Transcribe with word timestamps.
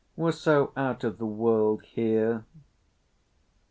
"We're 0.15 0.31
so 0.31 0.73
out 0.75 1.03
of 1.03 1.19
the 1.19 1.27
world 1.27 1.83
here." 1.85 2.45